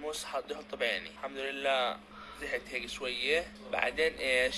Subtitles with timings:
[0.00, 1.08] الموس حط يحط بعيني.
[1.08, 1.98] الحمد لله
[2.40, 3.52] زحت هيك شوية.
[3.72, 4.56] بعدين إيش؟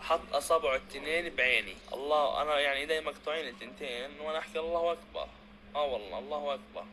[0.00, 1.74] حط اصابعه التنين بعيني.
[1.92, 5.28] الله أنا يعني إيدي مقطوعين التنتين وأنا أحكي الله أكبر.
[5.74, 6.84] آه والله الله أكبر.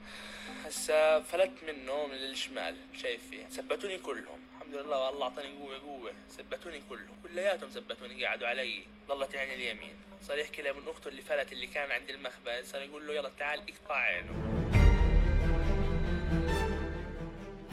[0.65, 3.45] هسا فلت منه من الشمال شايف فيه.
[3.45, 4.39] ثبتوني كلهم.
[4.55, 6.13] الحمد لله والله أعطاني قوة قوة.
[6.37, 7.21] ثبتوني كلهم.
[7.23, 8.83] كلياتهم ثبتوني قعدوا علي.
[9.07, 9.95] ضلت عيني اليمين.
[10.27, 13.59] صار يحكي لابن أخته اللي فلت اللي كان عند المخبز صار يقول له يلا تعال
[13.59, 14.84] اقطع عينه.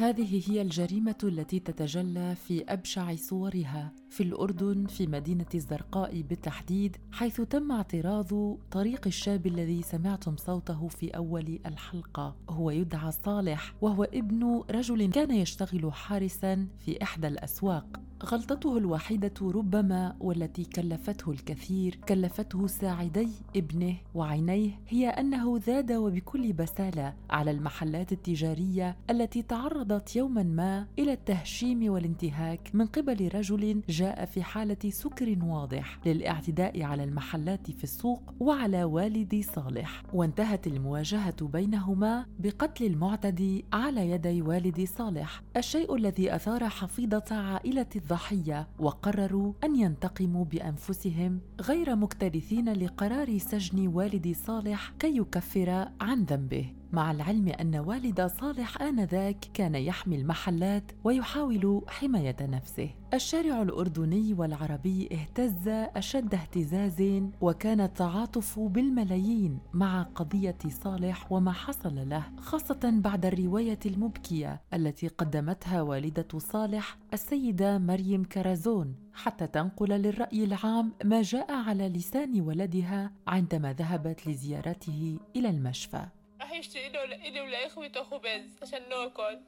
[0.03, 4.02] هذه هي الجريمة التي تتجلى في أبشع صورها.
[4.13, 11.11] في الأردن في مدينة الزرقاء بالتحديد حيث تم اعتراض طريق الشاب الذي سمعتم صوته في
[11.11, 12.37] أول الحلقة.
[12.51, 18.01] هو يدعى صالح وهو ابن رجل كان يشتغل حارسا في إحدى الأسواق.
[18.25, 27.15] غلطته الوحيدة ربما والتي كلفته الكثير كلفته ساعدي ابنه وعينيه هي أنه ذاد وبكل بسالة
[27.31, 34.43] على المحلات التجارية التي تعرضت يوما ما إلى التهشيم والانتهاك من قبل رجل جاء في
[34.43, 40.03] حالة سكر واضح للاعتداء على المحلات في السوق وعلى والد صالح.
[40.13, 48.69] وانتهت المواجهة بينهما بقتل المعتدي على يدي والد صالح الشيء الذي أثار حفيظة عائلة الضحية
[48.79, 56.82] وقرروا أن ينتقموا بأنفسهم غير مكترثين لقرار سجن والد صالح كي يكفر عن ذنبه.
[56.93, 62.91] مع العلم أن والد صالح آنذاك كان يحمي المحلات ويحاول حماية نفسه.
[63.15, 72.25] الشارع الأردني والعربي اهتز أشد اهتزاز وكان التعاطف بالملايين مع قضية صالح وما حصل له،
[72.41, 80.93] خاصة بعد الرواية المبكية التي قدمتها والدة صالح السيدة مريم كرزون حتى تنقل للرأي العام
[81.05, 86.07] ما جاء على لسان ولدها عندما ذهبت لزيارته إلى المشفى.
[86.43, 89.41] راح يشتري له إلي ولإخوته خبز عشان ناكل.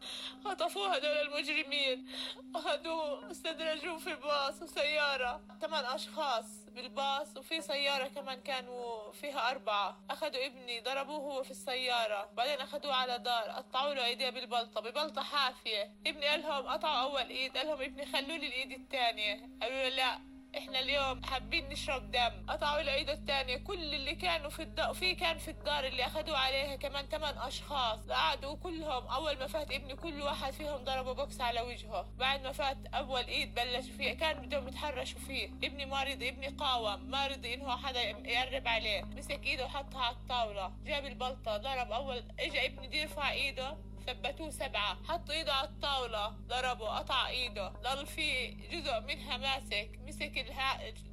[0.45, 2.09] خطفوه هدول المجرمين.
[2.55, 5.41] أخذوه استدرجوه في باص وسيارة.
[5.61, 9.97] ثمان أشخاص بالباص وفي سيارة كمان كانوا فيها أربعة.
[10.11, 12.31] أخذوا ابني ضربوه هو في السيارة.
[12.37, 13.51] بعدين أخذوه على دار.
[13.51, 15.93] قطعوا له إيديه بالبلطة ببلطة حافية.
[16.07, 19.51] ابني قال لهم قطعوا أول إيد قال لهم ابني خلوا لي الإيد الثانية.
[19.63, 20.34] قالوا له لا.
[20.59, 22.47] إحنا اليوم حابين نشرب دم.
[22.49, 26.77] قطعوا الايد الثانية كل اللي كانوا في الدار في كان في الدار اللي اخذوا عليها
[26.77, 27.99] كمان ثمان أشخاص.
[28.11, 29.07] قعدوا كلهم.
[29.07, 32.07] أول ما فات ابني كل واحد فيهم ضربوا بوكس على وجهه.
[32.19, 34.13] بعد ما فات أول ايد بلشوا فيه.
[34.13, 35.47] كان بدهم يتحرشوا فيه.
[35.47, 37.11] ابني ما رضي ابني قاوم.
[37.11, 39.05] ما رضي إنه حدا يقرب عليه.
[39.05, 40.73] مسك إيده وحطها على الطاولة.
[40.85, 43.77] جاب البلطة ضرب اول اجى ابني يرفع إيده.
[44.07, 44.99] ثبتوه سبعة.
[45.09, 46.29] حط إيده على الطاولة.
[46.29, 47.69] ضربه قطع إيده.
[47.69, 49.99] ضل في جزء منها ماسك.
[50.07, 50.47] مسك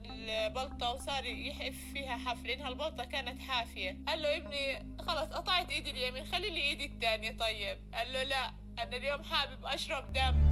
[0.06, 3.98] البلطة وصار يحف فيها حف لانها البلطة كانت حافية.
[4.08, 6.26] قال له ابني خلص قطعت إيدي اليمين.
[6.26, 7.78] خلي لي إيدي الثانية طيب.
[7.94, 10.52] قال له لا أنا اليوم حابب أشرب دم.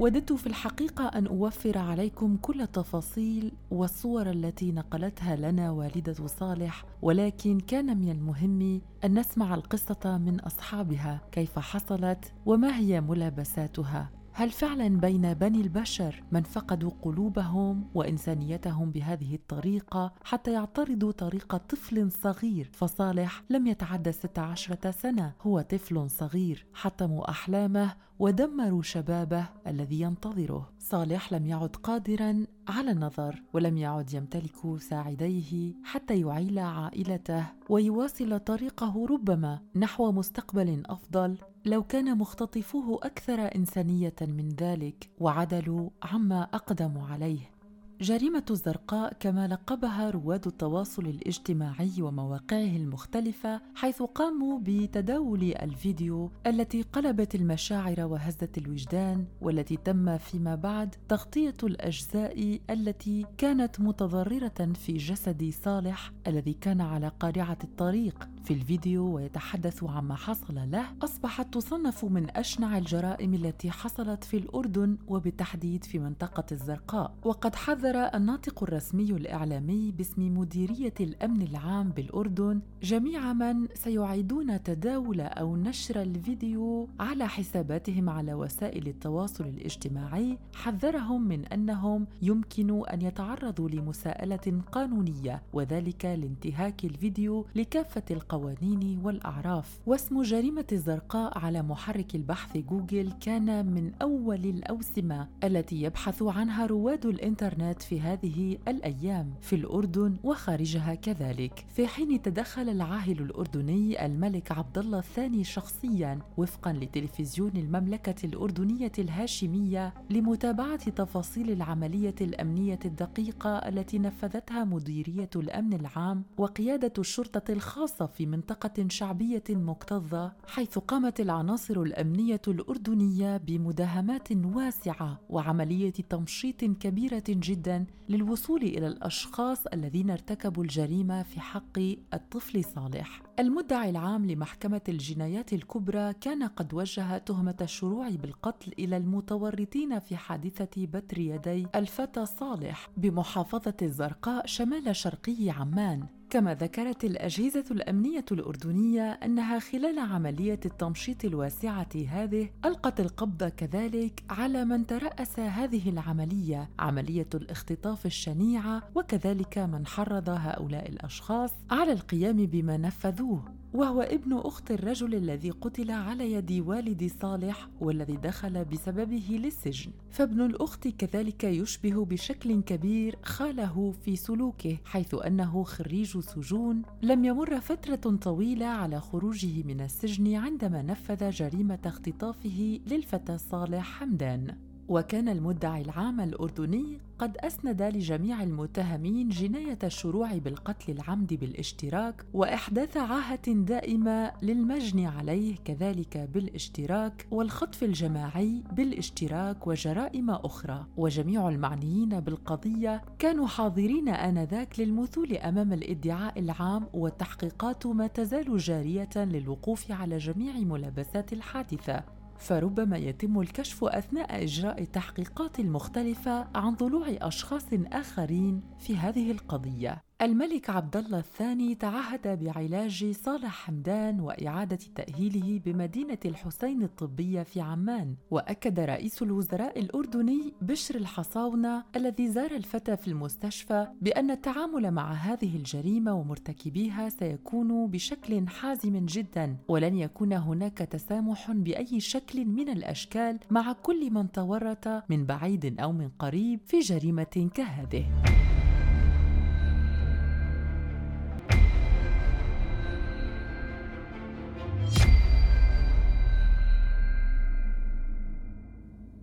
[0.00, 7.60] وددت في الحقيقة أن أوفر عليكم كل التفاصيل والصور التي نقلتها لنا والدة صالح ولكن
[7.60, 14.10] كان من المهم أن نسمع القصة من أصحابها كيف حصلت وما هي ملابساتها.
[14.38, 22.12] هل فعلا بين بني البشر من فقدوا قلوبهم وإنسانيتهم بهذه الطريقة حتى يعترضوا طريقه طفل
[22.12, 30.70] صغير؟ فصالح لم يتعدى 16 سنة هو طفل صغير حطموا أحلامه ودمروا شبابه الذي ينتظره.
[30.78, 39.06] صالح لم يعد قادرا على النظر ولم يعد يمتلك ساعديه حتى يعيل عائلته ويواصل طريقه
[39.10, 41.38] ربما نحو مستقبل أفضل.
[41.64, 47.57] لو كان مختطفوه أكثر إنسانية من ذلك وعدلوا عما أقدموا عليه.
[48.00, 57.34] جريمة الزرقاء كما لقبها رواد التواصل الاجتماعي ومواقعه المختلفة حيث قاموا بتداول الفيديو التي قلبت
[57.34, 66.12] المشاعر وهزت الوجدان والتي تم فيما بعد تغطية الأجزاء التي كانت متضررة في جسد صالح
[66.26, 68.28] الذي كان على قارعة الطريق.
[68.44, 74.98] في الفيديو ويتحدث عما حصل له أصبحت تصنف من أشنع الجرائم التي حصلت في الأردن
[75.06, 77.14] وبالتحديد في منطقة الزرقاء.
[77.24, 85.56] وقد حذر الناطق الرسمي الإعلامي باسم مديرية الأمن العام بالأردن جميع من سيعيدون تداول أو
[85.56, 94.62] نشر الفيديو على حساباتهم على وسائل التواصل الاجتماعي حذرهم من أنهم يمكن أن يتعرضوا لمساءلة
[94.72, 99.78] قانونية وذلك لانتهاك الفيديو لكافة القوانين والأعراف.
[99.86, 107.06] واسم جريمة الزرقاء على محرك البحث جوجل كان من أول الأوسمة التي يبحث عنها رواد
[107.06, 111.64] الإنترنت كانت في هذه الأيام في الأردن وخارجها كذلك.
[111.74, 119.94] في حين تدخل العاهل الأردني الملك عبد الله الثاني شخصيا وفقا لتلفزيون المملكة الأردنية الهاشمية
[120.10, 128.88] لمتابعة تفاصيل العملية الأمنية الدقيقة التي نفذتها مديرية الأمن العام وقيادة الشرطة الخاصة في منطقة
[128.88, 137.67] شعبية مكتظة حيث قامت العناصر الأمنية الأردنية بمداهمات واسعة وعملية تمشيط كبيرة جدا
[138.08, 141.78] للوصول إلى الأشخاص الذين ارتكبوا الجريمة في حق
[142.14, 143.27] الطفل صالح.
[143.38, 150.86] المدعي العام لمحكمة الجنايات الكبرى كان قد وجه تهمة الشروع بالقتل إلى المتورطين في حادثة
[150.86, 156.06] بتر يدي الفتى صالح بمحافظة الزرقاء شمال شرقي عمان.
[156.30, 164.64] كما ذكرت الأجهزة الأمنية الأردنية أنها خلال عملية التمشيط الواسعة هذه ألقت القبض كذلك على
[164.64, 172.76] من ترأس هذه العملية عملية الاختطاف الشنيعة وكذلك من حرض هؤلاء الأشخاص على القيام بما
[172.76, 173.27] نفذوه.
[173.74, 179.90] وهو ابن أخت الرجل الذي قتل على يد والد صالح والذي دخل بسببه للسجن.
[180.10, 187.60] فابن الأخت كذلك يشبه بشكل كبير خاله في سلوكه حيث أنه خريج سجون لم يمر
[187.60, 194.67] فترة طويلة على خروجه من السجن عندما نفذ جريمة اختطافه للفتى صالح حمدان.
[194.88, 203.52] وكان المدعي العام الأردني قد أسند لجميع المتهمين جناية الشروع بالقتل العمد بالاشتراك وإحداث عاهة
[203.52, 210.86] دائمة للمجني عليه كذلك بالاشتراك والخطف الجماعي بالاشتراك وجرائم أخرى.
[210.96, 219.92] وجميع المعنيين بالقضية كانوا حاضرين آنذاك للمثول أمام الادعاء العام والتحقيقات ما تزال جارية للوقوف
[219.92, 222.17] على جميع ملابسات الحادثة.
[222.38, 230.07] فربما يتم الكشف أثناء إجراء التحقيقات المختلفه عن ضلوع أشخاص آخرين في هذه القضية.
[230.22, 238.14] الملك عبد الله الثاني تعهد بعلاج صالح حمدان وإعادة تأهيله بمدينة الحسين الطبية في عمان
[238.30, 245.56] وأكد رئيس الوزراء الأردني بشر الحصاونة الذي زار الفتى في المستشفى بأن التعامل مع هذه
[245.56, 253.72] الجريمة ومرتكبيها سيكون بشكل حازم جدا ولن يكون هناك تسامح بأي شكل من الأشكال مع
[253.72, 258.37] كل من تورط من بعيد أو من قريب في جريمة كهذه.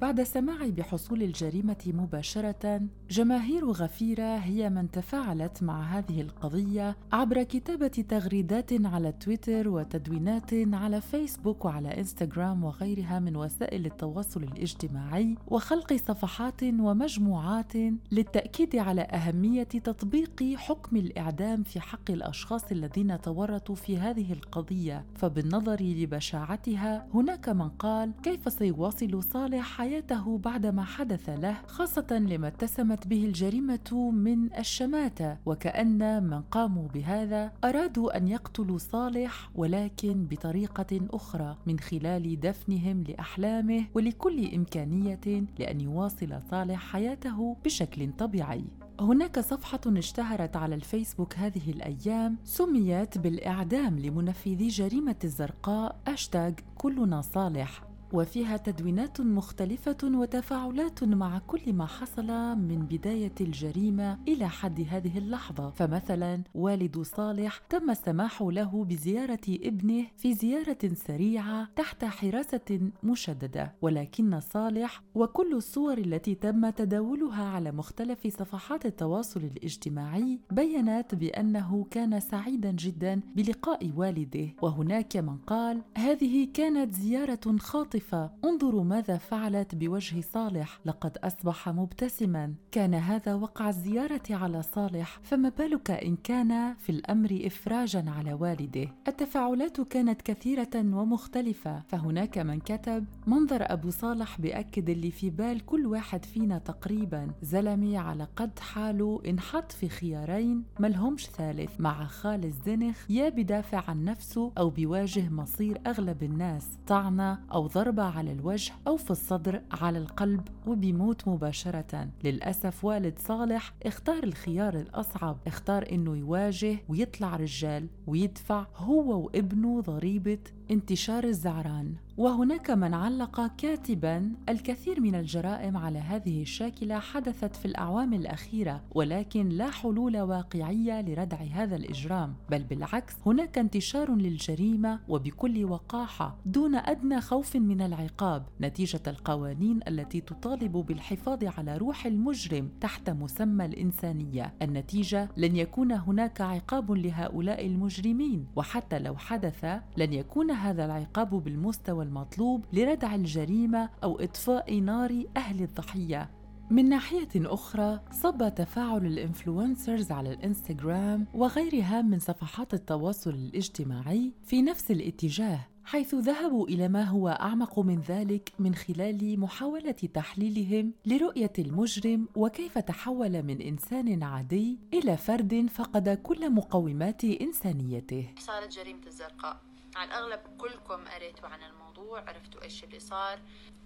[0.06, 7.88] بعد السماع بحصول الجريمة مباشرة، جماهير غفيرة هي من تفاعلت مع هذه القضية عبر كتابة
[7.88, 16.64] تغريدات على تويتر وتدوينات على فيسبوك وعلى إنستغرام وغيرها من وسائل التواصل الاجتماعي وخلق صفحات
[16.64, 17.74] ومجموعات
[18.12, 25.82] للتأكيد على أهمية تطبيق حكم الإعدام في حق الأشخاص الذين تورطوا في هذه القضية، فبالنظر
[25.82, 33.08] لبشاعتها هناك من قال كيف سيواصل صالح حياته بعد ما حدث له خاصة لما اتسمت
[33.08, 35.38] به الجريمة من الشماتة.
[35.46, 43.86] وكأن من قاموا بهذا أرادوا أن يقتلوا صالح ولكن بطريقة أخرى من خلال دفنهم لأحلامه
[43.94, 48.66] ولكل إمكانية لأن يواصل صالح حياته بشكل طبيعي.
[49.00, 57.95] هناك صفحة اشتهرت على الفيسبوك هذه الأيام سميت بالإعدام لمنفذي جريمة الزرقاء أشتاغ كلنا صالح.
[58.14, 65.70] وفيها تدوينات مختلفة وتفاعلات مع كل ما حصل من بداية الجريمة إلى حد هذه اللحظة،
[65.70, 74.40] فمثلا والد صالح تم السماح له بزيارة ابنه في زيارة سريعة تحت حراسة مشددة، ولكن
[74.40, 82.72] صالح وكل الصور التي تم تداولها على مختلف صفحات التواصل الاجتماعي بينت بأنه كان سعيدا
[82.72, 90.22] جدا بلقاء والده، وهناك من قال هذه كانت زيارة خاطئة عاطفة انظروا ماذا فعلت بوجه
[90.22, 90.80] صالح.
[90.86, 92.54] لقد أصبح مبتسما.
[92.72, 98.88] كان هذا وقع الزيارة على صالح فما بالك إن كان في الأمر إفراجا على والده؟
[99.08, 101.80] التفاعلات كانت كثيرة ومختلفة.
[101.88, 107.28] فهناك من كتب منظر أبو صالح بأكد اللي في بال كل واحد فينا تقريبا.
[107.42, 111.80] زلمي على قد حاله انحط في خيارين ملهمش ثالث.
[111.80, 116.68] مع خال الزنخ يا بدافع عن نفسه أو بيواجه مصير أغلب الناس.
[116.88, 122.10] طعنة أو ضرب ضربة على الوجه أو في الصدر على القلب وبيموت مباشرة.
[122.24, 130.38] للأسف والد صالح اختار الخيار الأصعب اختار إنه يواجه ويطلع رجال ويدفع هو وابنه ضريبة
[130.72, 131.94] انتشار الزعران.
[132.18, 139.50] وهناك من علق كاتبا الكثير من الجرائم على هذه الشاكلة حدثت في الأعوام الأخيرة ولكن
[139.50, 142.36] لا حلول واقعية لردع هذا الإجرام.
[142.50, 148.46] بل بالعكس هناك انتشار للجريمة وبكل وقاحة دون أدنى خوف من العقاب.
[148.62, 154.54] نتيجة القوانين التي تطالب بالحفاظ على روح المجرم تحت مسمى الإنسانية.
[154.62, 159.66] النتيجة لن يكون هناك عقاب لهؤلاء المجرمين وحتى لو حدث
[159.98, 166.30] لن يكون هذا العقاب بالمستوى المطلوب لردع الجريمة أو إطفاء نار أهل الضحية.
[166.70, 174.92] من ناحية أخرى صب تفاعل الإنفلونسرز على الإنستغرام وغيرها من صفحات التواصل الاجتماعي في نفس
[174.92, 182.28] الاتجاه حيث ذهبوا إلى ما هو أعمق من ذلك من خلال محاولة تحليلهم لرؤية المجرم
[182.36, 188.30] وكيف تحول من إنسان عادي إلى فرد فقد كل مقومات إنسانيته.
[188.40, 189.75] صارت جريمة الزرقاء.
[189.96, 193.40] على الأغلب كلكم قريتوا عن الموضوع عرفتوا إيش اللي صار.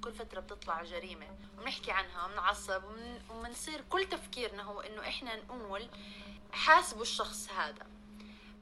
[0.04, 1.28] كل فترة بتطلع جريمة.
[1.58, 2.84] وبنحكي عنها وبنعصب
[3.30, 5.90] وبنصير كل تفكيرنا هو إنه إحنا نقول
[6.52, 7.88] حاسبوا الشخص هذا.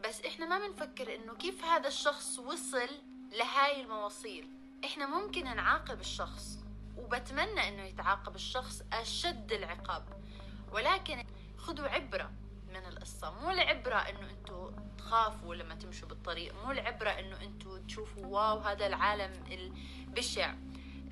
[0.04, 2.90] بس إحنا ما بنفكر إنه كيف هذا الشخص وصل
[3.32, 4.50] لهاي المواصيل.
[4.86, 6.60] إحنا ممكن نعاقب الشخص
[6.98, 10.24] وبتمنى إنه يتعاقب الشخص أشد العقاب.
[10.72, 11.26] ولكن
[11.58, 12.32] خذوا عبرة.
[12.70, 13.32] من القصة.
[13.42, 18.88] مو العبرة إنه أنتوا تخافوا لما تمشوا بالطريق مو العبرة إنه أنتوا تشوفوا واو هذا
[18.88, 20.54] العالم البشع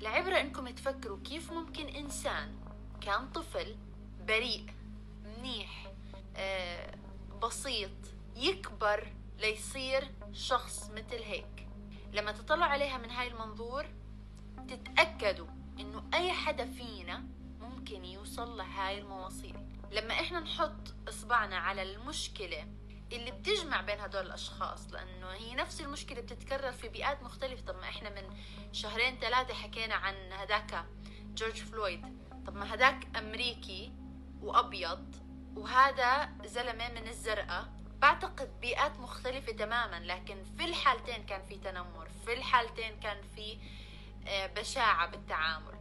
[0.02, 2.58] العبرة إنكم تفكروا كيف ممكن إنسان
[3.00, 3.76] كان طفل
[4.28, 4.66] بريء
[5.24, 5.86] منيح
[6.36, 6.94] آه
[7.42, 7.90] بسيط
[8.36, 11.68] يكبر ليصير شخص مثل هيك.
[12.12, 13.86] لما تطلعوا عليها من هاي المنظور
[14.68, 15.46] تتأكدوا
[15.80, 17.24] إنه أي حدا فينا
[17.60, 19.65] ممكن يوصل لهاي المواصيل.
[19.96, 22.66] لما إحنا نحط إصبعنا على المشكلة
[23.12, 27.62] اللي بتجمع بين هدول الأشخاص لأنه هي نفس المشكلة بتتكرر في بيئات مختلفة.
[27.66, 28.36] طب ما إحنا من
[28.72, 30.84] شهرين ثلاثة حكينا عن هداك
[31.34, 32.18] جورج فلويد.
[32.46, 33.92] طب ما هداك أمريكي
[34.42, 35.14] وأبيض
[35.56, 37.72] وهذا زلمة من الزرقاء.
[37.98, 43.58] بعتقد بيئات مختلفة تماما لكن في الحالتين كان في تنمر في الحالتين كان في
[44.28, 45.74] آه، بشاعة بالتعامل.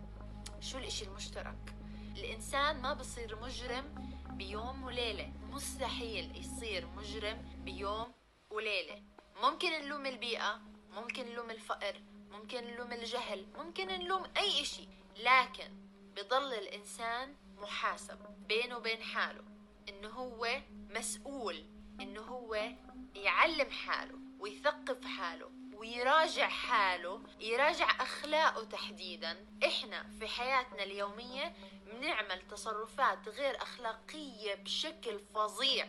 [0.59, 1.74] شو الإشي المشترك؟
[2.17, 8.13] الإنسان ما بصير مجرم بيوم وليلة مستحيل يصير مجرم بيوم
[8.49, 9.03] وليلة.
[9.43, 14.87] ممكن نلوم البيئة ممكن نلوم الفقر ممكن نلوم الجهل ممكن نلوم أي إشي.
[15.17, 15.71] لكن
[16.15, 19.43] بضل الإنسان محاسب بينه وبين حاله
[19.89, 21.65] إنه هو مسؤول
[22.01, 22.69] إنه هو
[23.15, 29.45] يعلم حاله ويثقف حاله ويراجع حاله يراجع أخلاقه تحديدا.
[29.65, 31.55] إحنا في حياتنا اليومية
[31.85, 35.87] بنعمل تصرفات غير أخلاقية بشكل فظيع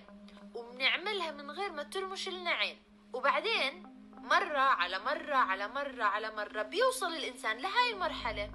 [0.55, 2.83] وبنعملها من غير ما ترمش لنا عين.
[3.13, 3.83] وبعدين
[4.17, 8.51] مرة على مرة على مرة على مرة بيوصل الإنسان لهاي المرحلة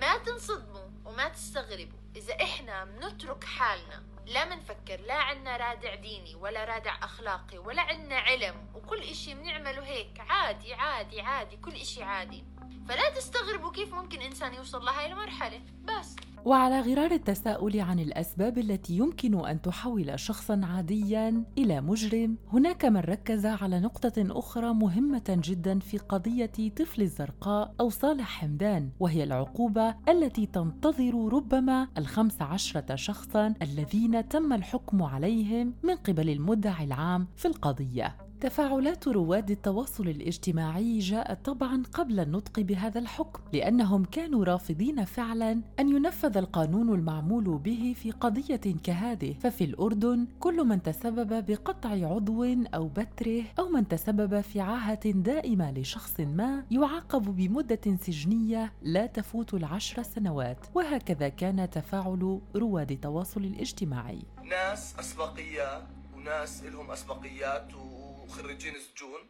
[0.00, 1.98] ما تنصدموا وما تستغربوا.
[2.16, 8.18] إذا إحنا بنترك حالنا لا منفكر لا عنا رادع ديني ولا رادع أخلاقي ولا عنا
[8.18, 12.44] علم وكل إشي بنعمله هيك عادي عادي عادي كل إشي عادي.
[12.88, 16.16] فلا تستغربوا كيف ممكن إنسان يوصل لهاي المرحلة بس.
[16.46, 23.00] وعلى غرار التساؤل عن الأسباب التي يمكن أن تحول شخصا عاديا إلى مجرم هناك من
[23.00, 29.94] ركز على نقطة أخرى مهمة جدا في قضية طفل الزرقاء أو صالح حمدان وهي العقوبة
[30.08, 37.48] التي تنتظر ربما الخمس عشرة شخصا الذين تم الحكم عليهم من قبل المدعي العام في
[37.48, 38.25] القضية.
[38.40, 45.88] تفاعلات رواد التواصل الاجتماعي جاءت طبعا قبل النطق بهذا الحكم لأنهم كانوا رافضين فعلا أن
[45.88, 49.36] ينفذ القانون المعمول به في قضية كهذه.
[49.40, 55.72] ففي الأردن كل من تسبب بقطع عضو أو بتره أو من تسبب في عاهة دائمة
[55.72, 60.66] لشخص ما يعاقب بمدة سجنية لا تفوت العشر سنوات.
[60.74, 64.22] وهكذا كان تفاعل رواد التواصل الاجتماعي.
[64.44, 65.82] ناس اسبقيات
[66.16, 67.95] وناس لهم أسبقيات و
[68.26, 69.28] وخريجين السجون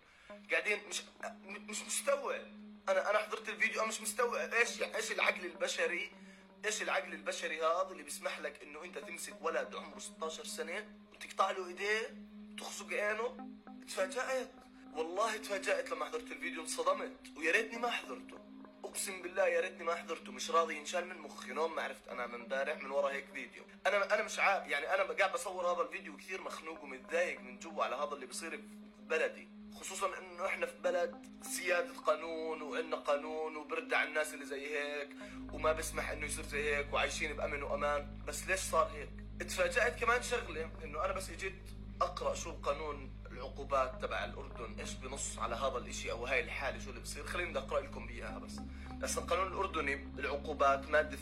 [0.50, 1.02] قاعدين مش
[1.44, 2.46] مش مستوعب.
[2.88, 4.54] أنا أنا حضرت الفيديو أنا مش مستوعب.
[4.54, 6.10] إيش إيش العقل البشري؟
[6.64, 11.50] إيش العقل البشري هذا اللي بيسمح لك إنه أنت تمسك ولد عمره 16 سنة وتقطع
[11.50, 12.14] له إيديه
[12.52, 13.48] وتخزق عينه؟
[13.88, 14.50] تفاجأت.
[14.94, 17.16] والله تفاجأت لما حضرت الفيديو انصدمت.
[17.36, 18.38] ويا ريتني ما حضرته.
[18.84, 20.32] أقسم بالله يا ريتني ما حضرته.
[20.32, 21.52] مش راضي ينشال من مخي.
[21.52, 23.62] نوم ما عرفت أنا من امبارح من ورا هيك فيديو.
[23.86, 27.84] أنا أنا مش عارف يعني أنا قاعد بصور هذا الفيديو كثير مخنوق ومتضايق من جوا
[27.84, 28.60] على هذا اللي بصير
[29.08, 34.66] بلدي خصوصا انه إحنا في بلد سيادة قانون وعندنا قانون وبرد على الناس اللي زي
[34.78, 35.08] هيك
[35.52, 38.18] وما بسمح إنه يصير زي هيك وعايشين بأمن وأمان.
[38.26, 39.10] بس ليش صار هيك؟
[39.40, 41.54] اتفاجأت كمان شغلة إنه أنا بس إجيت
[42.00, 46.90] أقرأ شو قانون العقوبات تبع الأردن إيش بنص على هذا الإشي أو هاي الحالة شو
[46.90, 47.26] اللي بصير.
[47.26, 48.56] خليني بدي أقرأ لكم إياها بس.
[48.98, 51.16] بس القانون الأردني العقوبات مادة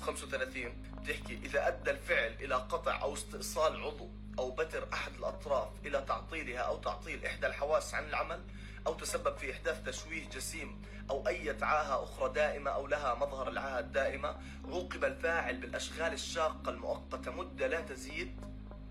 [0.00, 6.04] 335 بتحكي إذا أدى الفعل إلى قطع أو استئصال عضو أو بتر أحد الأطراف إلى
[6.08, 8.42] تعطيلها أو تعطيل إحدى الحواس عن العمل
[8.86, 13.78] أو تسبب في إحداث تشويه جسيم أو أي عاهه أخرى دائمة أو لها مظهر العاهه
[13.78, 18.40] الدائمه عوقب الفاعل بالأشغال الشاقة المؤقتة مدة لا تزيد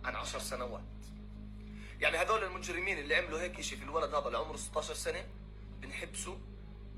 [0.05, 0.81] عن عشر سنوات.
[2.01, 5.25] يعني هذول المجرمين اللي عملوا هيك شيء في الولد هذا اللي عمره 16 سنة
[5.81, 6.35] بنحبسوا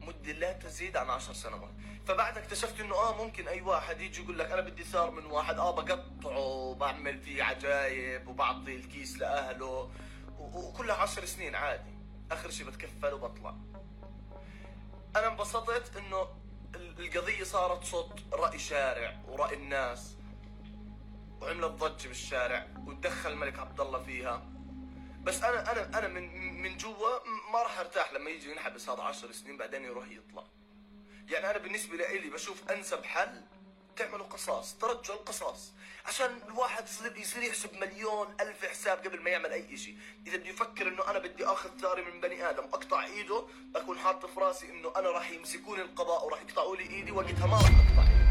[0.08, 1.72] مدة لا تزيد عن 10 سنوات.
[2.08, 5.58] فبعد اكتشفت إنه آه ممكن أي واحد يجي يقول لك أنا بدي ثار من واحد
[5.58, 9.92] آه بقطعه وبعمل فيه عجايب وبعطي الكيس لأهله.
[10.40, 11.98] وكلها 10 سنين عادي.
[12.32, 13.56] آخر شيء بتكفل وبطلع.
[15.16, 16.28] أنا انبسطت إنه
[16.76, 20.16] القضية صارت صوت رأي شارع ورأي الناس.
[21.42, 24.46] وعملت ضجة بالشارع وتدخل الملك عبد الله فيها.
[25.24, 27.18] بس أنا أنا أنا من من جوا
[27.54, 30.44] ما راح ارتاح لما يجي ينحبس هذا 10 سنين بعدين يروح يطلع.
[31.30, 33.42] يعني أنا بالنسبة لي بشوف أنسب حل
[33.96, 35.74] تعملوا قصاص ترجعوا القصاص.
[36.06, 40.50] عشان الواحد يصير يصير يحسب مليون ألف حساب قبل ما يعمل أي شيء إذا بده
[40.50, 44.70] يفكر إنه أنا بدي آخذ ثاري من بني آدم أقطع إيده اكون حاط في راسي
[44.70, 48.27] إنه أنا راح يمسكوني القضاء وراح يقطعوا لي إيدي وقتها ما راح أقطع إيدي.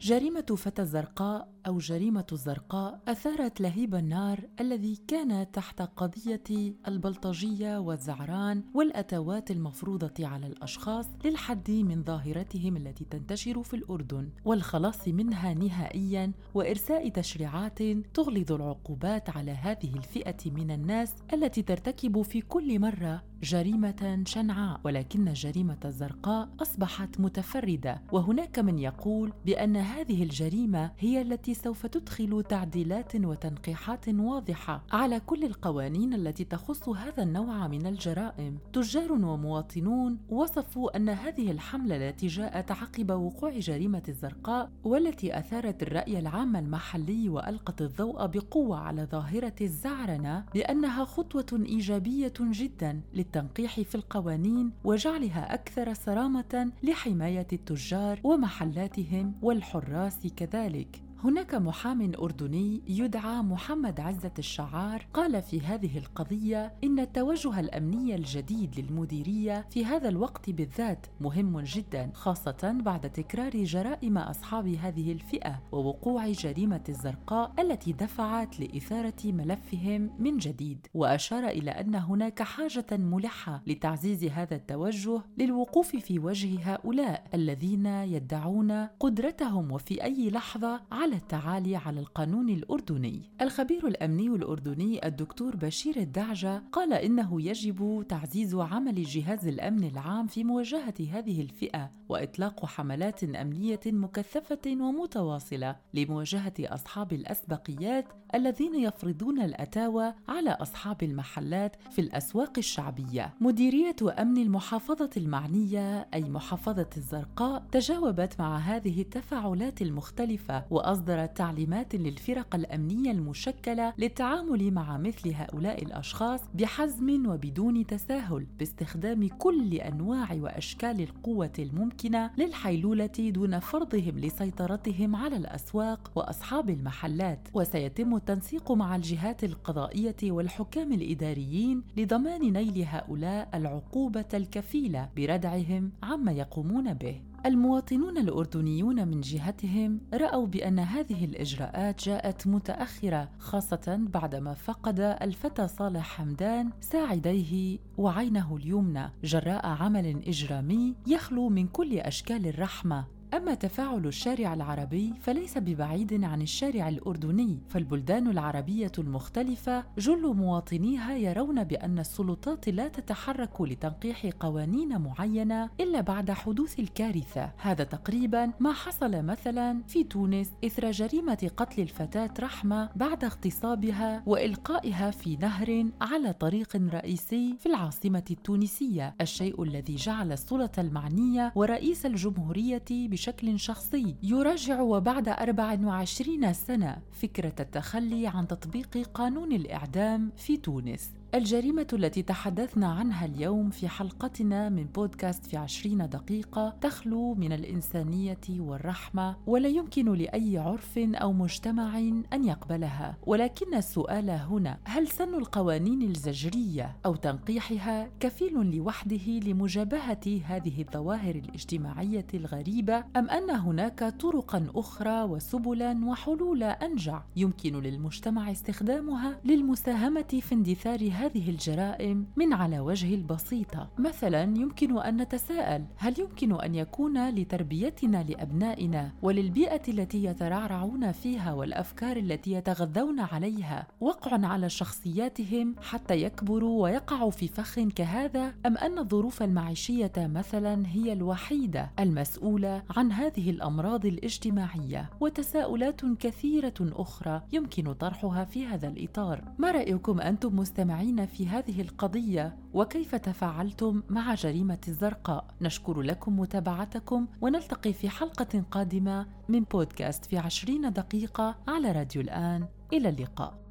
[0.00, 8.62] جريمة فتى الزرقاء أو جريمة الزرقاء أثارت لهيب النار الذي كان تحت قضية البلطجية والزعران
[8.74, 17.08] والأتوات المفروضة على الأشخاص للحد من ظاهرتهم التي تنتشر في الأردن والخلاص منها نهائيا وإرساء
[17.08, 17.82] تشريعات
[18.14, 24.80] تغلظ العقوبات على هذه الفئة من الناس التي ترتكب في كل مرة جريمة شنعاء.
[24.84, 32.44] ولكن الجريمة الزرقاء أصبحت متفردة وهناك من يقول بأن هذه الجريمة هي التي سوف تدخل
[32.48, 38.58] تعديلات وتنقيحات واضحة على كل القوانين التي تخص هذا النوع من الجرائم.
[38.72, 46.18] تجار ومواطنون وصفوا أن هذه الحملة التي جاءت عقب وقوع جريمة الزرقاء والتي أثارت الرأي
[46.18, 54.72] العام المحلي وألقت الضوء بقوة على ظاهرة الزعرنة بأنها خطوة إيجابية جدا للتنقيح في القوانين
[54.84, 59.34] وجعلها أكثر صرامة لحماية التجار ومحلاتهم
[59.80, 61.09] والحراس كذلك.
[61.24, 68.80] هناك محام أردني يدعى محمد عزة الشعار قال في هذه القضية إن التوجه الأمني الجديد
[68.80, 76.28] للمديرية في هذا الوقت بالذات مهم جدا خاصة بعد تكرار جرائم أصحاب هذه الفئة ووقوع
[76.28, 80.86] جريمة الزرقاء التي دفعت لإثارة ملفهم من جديد.
[80.94, 88.72] وأشار إلى أن هناك حاجة ملحة لتعزيز هذا التوجه للوقوف في وجه هؤلاء الذين يدعون
[89.00, 93.30] قدرتهم وفي أي لحظة على على التعالي على القانون الأردني.
[93.40, 100.44] الخبير الأمني الأردني الدكتور بشير الدعجة قال إنه يجب تعزيز عمل جهاز الأمن العام في
[100.44, 110.50] مواجهة هذه الفئة وإطلاق حملات أمنية مكثفة ومتواصلة لمواجهة أصحاب الأسبقيات الذين يفرضون الأتاوى على
[110.50, 113.34] أصحاب المحلات في الأسواق الشعبية.
[113.40, 121.94] مديرية أمن المحافظة المعنية أي محافظة الزرقاء تجاوبت مع هذه التفاعلات المختلفة وأصدرت أصدرت تعليمات
[121.94, 131.00] للفرق الأمنية المشكلة للتعامل مع مثل هؤلاء الأشخاص بحزم وبدون تساهل باستخدام كل أنواع وأشكال
[131.00, 137.48] القوة الممكنة للحيلولة دون فرضهم لسيطرتهم على الأسواق وأصحاب المحلات.
[137.54, 146.94] وسيتم التنسيق مع الجهات القضائية والحكام الإداريين لضمان نيل هؤلاء العقوبة الكفيلة بردعهم عما يقومون
[146.94, 147.20] به.
[147.46, 156.16] المواطنون الأردنيون من جهتهم رأوا بأن هذه الإجراءات جاءت متأخرة خاصة بعدما فقد الفتى صالح
[156.16, 159.12] حمدان ساعديه وعينه اليمنى.
[159.24, 163.19] جراء عمل إجرامي يخلو من كل أشكال الرحمة.
[163.34, 171.64] أما تفاعل الشارع العربي فليس ببعيد عن الشارع الأردني، فالبلدان العربية المختلفة جل مواطنيها يرون
[171.64, 179.22] بأن السلطات لا تتحرك لتنقيح قوانين معينة إلا بعد حدوث الكارثة، هذا تقريبا ما حصل
[179.22, 186.76] مثلا في تونس إثر جريمة قتل الفتاة رحمة بعد اغتصابها وإلقائها في نهر على طريق
[186.76, 192.84] رئيسي في العاصمة التونسية، الشيء الذي جعل السلطة المعنية ورئيس الجمهورية
[193.20, 201.19] بشكل شخصي يراجع وبعد 24 سنة فكرة التخلي عن تطبيق قانون الإعدام في تونس.
[201.34, 208.38] الجريمة التي تحدثنا عنها اليوم في حلقتنا من بودكاست في عشرين دقيقة تخلو من الإنسانية
[208.50, 211.98] والرحمة ولا يمكن لأي عرف أو مجتمع
[212.32, 213.16] أن يقبلها.
[213.26, 222.26] ولكن السؤال هنا هل سن القوانين الزجرية أو تنقيحها كفيل لوحده لمجابهة هذه الظواهر الاجتماعية
[222.34, 231.10] الغريبة أم أن هناك طرقا أخرى وسبلا وحلول أنجع يمكن للمجتمع استخدامها للمساهمة في اندثار
[231.20, 233.88] هذه الجرائم من على وجه البسيطة.
[233.98, 242.16] مثلا يمكن أن نتساءل هل يمكن أن يكون لتربيتنا لأبنائنا وللبيئة التي يترعرعون فيها والأفكار
[242.16, 249.42] التي يتغذون عليها وقع على شخصياتهم حتى يكبروا ويقعوا في فخ كهذا؟ أم أن الظروف
[249.42, 258.66] المعيشية مثلا هي الوحيدة المسؤولة عن هذه الأمراض الاجتماعية؟ وتساؤلات كثيرة أخرى يمكن طرحها في
[258.66, 259.44] هذا الإطار.
[259.58, 267.26] ما رأيكم أنتم مستمعين في هذه القضية وكيف تفاعلتم مع جريمة الزرقاء؟ نشكر لكم متابعتكم
[267.40, 272.68] ونلتقي في حلقة قادمة من بودكاست في عشرين دقيقة على راديو الآن.
[272.92, 273.69] إلى اللقاء.